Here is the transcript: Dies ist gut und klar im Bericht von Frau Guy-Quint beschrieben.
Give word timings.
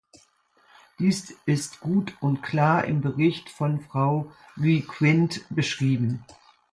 Dies 0.97 1.35
ist 1.45 1.79
gut 1.79 2.15
und 2.21 2.41
klar 2.41 2.85
im 2.85 3.01
Bericht 3.01 3.51
von 3.51 3.81
Frau 3.81 4.31
Guy-Quint 4.55 5.45
beschrieben. 5.51 6.25